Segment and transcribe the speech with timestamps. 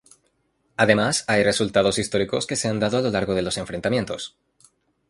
[0.77, 4.35] Además, hay resultados históricos que se han dado a lo largo de los enfrentamientos.